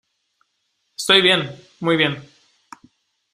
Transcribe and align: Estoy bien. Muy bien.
Estoy 0.97 1.21
bien. 1.21 1.55
Muy 1.81 1.95
bien. 1.95 2.15